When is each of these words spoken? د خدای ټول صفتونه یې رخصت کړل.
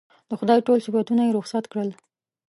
د 0.29 0.31
خدای 0.39 0.59
ټول 0.67 0.77
صفتونه 0.85 1.21
یې 1.25 1.35
رخصت 1.37 1.63
کړل. 1.71 1.89